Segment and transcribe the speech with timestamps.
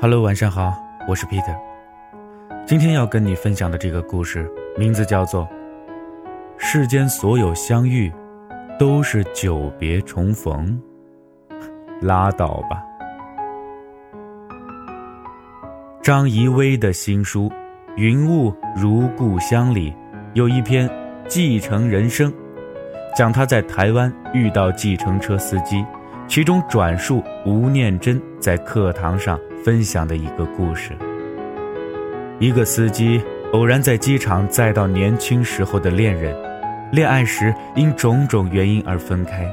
[0.00, 0.72] Hello，晚上好，
[1.08, 1.58] 我是 Peter。
[2.64, 5.42] 今天要跟你分享的这个故事，名字叫做
[6.56, 8.12] 《世间所有相遇，
[8.78, 10.80] 都是久别重逢》。
[12.06, 12.80] 拉倒吧。
[16.00, 17.48] 张怡薇的新书
[17.96, 19.92] 《云雾如故乡》里
[20.32, 20.88] 有一篇
[21.26, 22.30] 《继承人生》，
[23.16, 25.84] 讲他在台湾遇到计程车司机，
[26.28, 29.36] 其中转述吴念真在课堂上。
[29.68, 30.92] 分享的一个故事：
[32.38, 33.22] 一个司机
[33.52, 36.34] 偶然在机场载到年轻时候的恋人，
[36.90, 39.46] 恋爱时因种种原因而分开，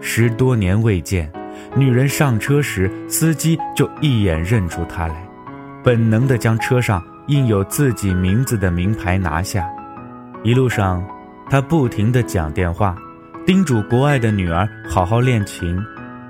[0.00, 1.30] 十多年未见，
[1.76, 5.22] 女人上车时，司机就一眼认出她来，
[5.84, 9.68] 本能地将车上印有自己名字的名牌拿下。
[10.42, 11.06] 一路上，
[11.50, 12.96] 他不停地讲电话，
[13.44, 15.78] 叮嘱国外的女儿好好练琴，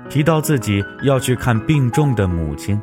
[0.09, 2.77] 提到自己要去看病重的母亲。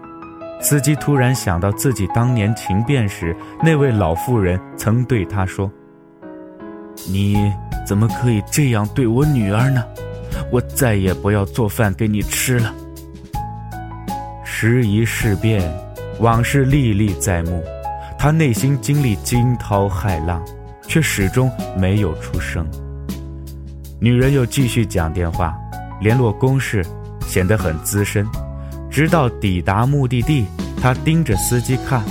[0.61, 5.71] 司机突然想到自己当年情变时，那位老妇人曾对他说
[7.11, 7.53] ：“你
[7.87, 9.83] 怎么可以这样对我女儿呢？
[10.53, 12.75] 我再也不要做饭给你吃了。”
[14.45, 15.63] 时移世变，
[16.19, 17.65] 往事历历在目，
[18.19, 20.45] 他内心经历惊涛骇浪，
[20.87, 22.69] 却始终没有出声。
[23.99, 25.57] 女人又继续讲电话，
[26.01, 26.85] 联络公事，
[27.27, 28.27] 显得很资深。
[28.91, 30.47] 直到抵达目的地，
[30.83, 32.03] 他盯着司机看，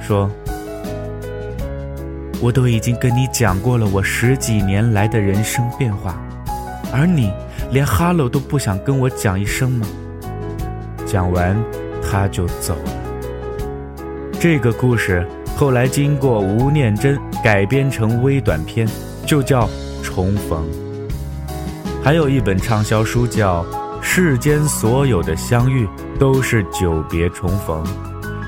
[0.00, 0.30] 说
[2.40, 6.18] ：“我都已经跟你讲过了我十几年来的人生变化，
[6.90, 7.30] 而你
[7.70, 9.86] 连哈喽都不想跟我讲一声吗？”
[11.06, 11.54] 讲完，
[12.02, 12.92] 他就走了。
[14.40, 18.88] 这个故事后来经过吴念真改编成微短片，
[19.26, 19.66] 就叫
[20.02, 20.64] 《重逢》。
[22.02, 23.64] 还有一本畅销书叫
[24.08, 25.84] 《世间所有的相遇》。
[26.18, 27.84] 都是久别重逢，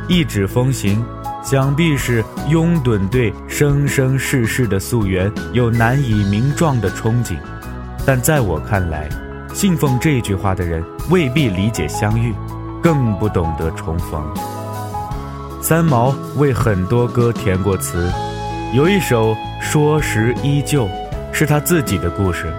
[0.09, 1.05] 一纸风行，
[1.45, 7.37] 想必是拥趸对生生世世的溯源有难以名状的憧憬。
[8.07, 9.07] 但在我看来，
[9.53, 12.35] 信奉这句话的人未必理解相遇，
[12.83, 14.23] 更不懂得重逢。
[15.61, 18.11] 三毛为很多歌填过词，
[18.75, 20.87] 有一首《说时依旧》，
[21.35, 22.51] 是他自己的故事。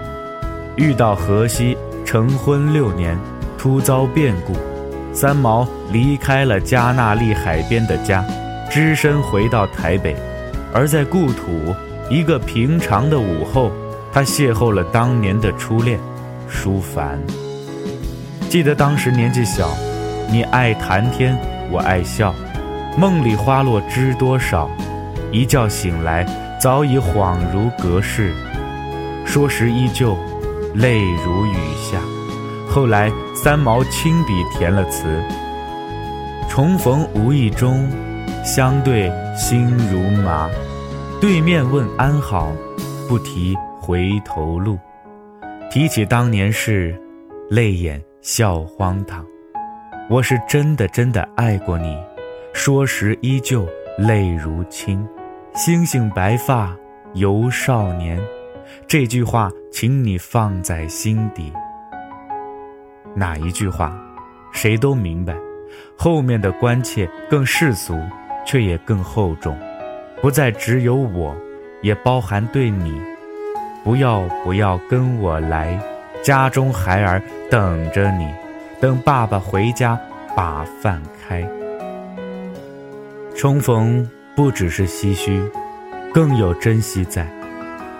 [0.76, 1.76] 遇到荷西，
[2.10, 3.16] 成婚六年，
[3.56, 4.52] 突遭变故。
[5.12, 8.24] 三毛离开了加纳利海边的家，
[8.68, 10.16] 只身回到台北。
[10.74, 11.72] 而在故土，
[12.10, 13.70] 一个平常的午后，
[14.12, 16.00] 他邂逅了当年的初恋，
[16.48, 17.16] 舒凡。
[18.48, 19.68] 记得当时年纪小，
[20.32, 21.38] 你爱谈天，
[21.70, 22.34] 我爱笑，
[22.98, 24.68] 梦里花落知多少？
[25.30, 26.26] 一觉醒来，
[26.60, 28.34] 早已恍如隔世。
[29.24, 30.18] 说时依旧，
[30.74, 31.98] 泪如雨下。
[32.68, 33.10] 后来。
[33.42, 35.18] 三毛亲笔填了词，
[36.46, 37.88] 重逢无意中，
[38.44, 40.50] 相对心如麻。
[41.22, 42.52] 对面问安好，
[43.08, 44.78] 不提回头路。
[45.70, 46.94] 提起当年事，
[47.48, 49.24] 泪眼笑荒唐。
[50.10, 51.96] 我是真的真的爱过你，
[52.52, 53.66] 说时依旧
[53.96, 55.02] 泪如倾。
[55.54, 56.76] 星星白发
[57.14, 58.20] 犹少年，
[58.86, 61.52] 这句话，请你放在心底。
[63.14, 63.96] 哪一句话，
[64.52, 65.34] 谁都明白，
[65.96, 67.98] 后面的关切更世俗，
[68.46, 69.56] 却也更厚重。
[70.20, 71.36] 不再只有我，
[71.82, 73.00] 也包含对你。
[73.82, 75.80] 不要不要跟我来，
[76.22, 78.28] 家中孩儿等着你，
[78.80, 79.98] 等爸爸回家
[80.36, 81.48] 把饭开。
[83.34, 85.42] 重逢不只是唏嘘，
[86.12, 87.26] 更有珍惜在。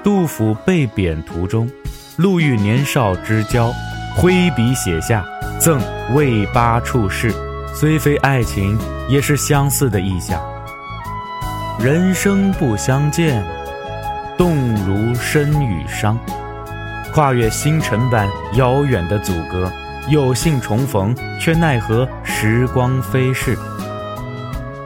[0.02, 1.70] 杜甫被贬途中，
[2.16, 3.72] 路遇年少之交。
[4.16, 5.24] 挥笔写下
[5.60, 5.80] “赠
[6.14, 7.32] 魏八处士”，
[7.74, 8.76] 虽非爱情，
[9.08, 10.40] 也是相似的意象。
[11.78, 13.42] 人生不相见，
[14.36, 16.18] 动如身与伤。
[17.12, 19.70] 跨越星辰般遥远的阻隔，
[20.08, 23.56] 有幸重逢，却奈何时光飞逝。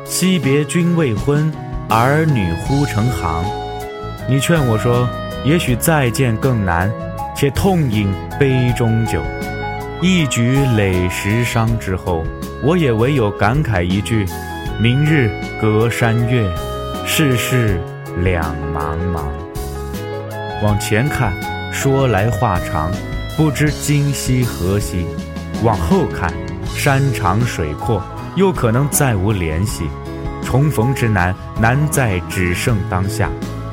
[0.05, 1.53] 惜别君未婚，
[1.89, 3.64] 儿女忽成行。
[4.29, 5.09] 你劝我说，
[5.45, 6.91] 也许再见更难。
[7.37, 9.21] 且痛饮杯中酒，
[10.01, 12.25] 一举累十觞之后，
[12.63, 14.25] 我也唯有感慨一句：
[14.81, 15.29] 明日
[15.61, 16.49] 隔山月，
[17.05, 17.81] 世事
[18.23, 19.25] 两茫茫。
[20.63, 21.33] 往前看，
[21.73, 22.93] 说来话长，
[23.37, 25.05] 不知今夕何夕；
[25.65, 26.33] 往后看，
[26.69, 28.01] 山长水阔，
[28.37, 29.89] 又可能再无联系。
[30.45, 33.29] 重逢之难，难在只剩当下，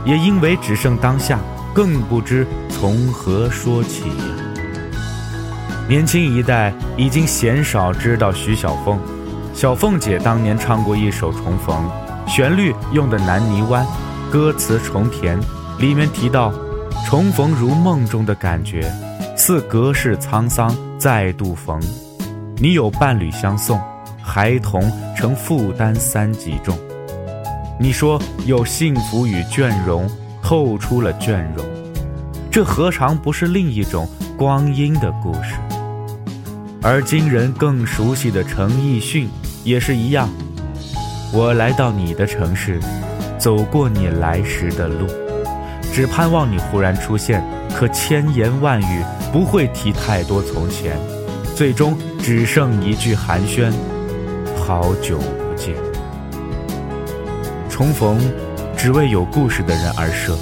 [0.06, 1.40] 也因为只剩当下。
[1.74, 4.04] 更不知从何说起。
[5.88, 9.00] 年轻一代已经鲜少知道徐小凤，
[9.54, 11.90] 小凤姐当年唱过一首《重逢》，
[12.30, 13.86] 旋律用的南泥湾，
[14.30, 15.40] 歌词重填，
[15.80, 16.54] 里面提到
[17.08, 18.92] 重逢如梦中的感觉，
[19.38, 21.80] 似隔世沧桑再度逢。
[22.58, 23.80] 你有伴侣相送，
[24.22, 26.78] 孩童成负担三级重。
[27.82, 30.08] 你说有幸福与倦容，
[30.40, 31.66] 透出了倦容，
[32.52, 34.08] 这何尝不是另一种
[34.38, 35.56] 光阴的故事？
[36.84, 39.28] 而今人更熟悉的陈奕迅。
[39.64, 40.28] 也是一样，
[41.32, 42.80] 我来到你的城市，
[43.38, 45.08] 走过你来时的路，
[45.92, 47.44] 只盼望你忽然出现。
[47.76, 51.00] 可千言万语不会提太多从前，
[51.56, 53.72] 最终只剩一句寒暄：
[54.56, 55.91] 好久不见。
[57.72, 58.20] 重逢，
[58.78, 60.38] 只为有故事的人而设。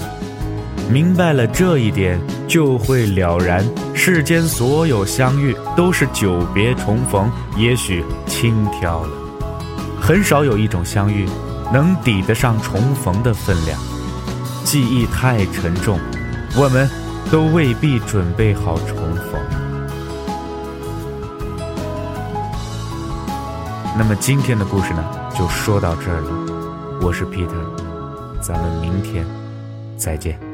[0.89, 9.09] 明白了这一点，就会了然，世间所有相遇都是久别重逢，也许轻佻了。
[10.01, 11.29] 很少有一种相遇，
[11.71, 13.79] 能抵得上重逢的分量。
[14.63, 15.99] 记忆太沉重，
[16.57, 16.89] 我们
[17.31, 19.39] 都未必准备好重逢。
[23.95, 25.03] 那么今天的故事呢，
[25.37, 26.38] 就说到这儿了。
[27.01, 29.25] 我是 Peter，咱们明天
[29.97, 30.48] 再见。